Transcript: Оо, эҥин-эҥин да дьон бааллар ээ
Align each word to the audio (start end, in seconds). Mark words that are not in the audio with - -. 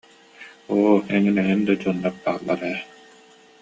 Оо, 0.73 0.93
эҥин-эҥин 1.15 1.61
да 1.67 1.73
дьон 1.79 1.97
бааллар 2.03 2.61
ээ 2.71 2.77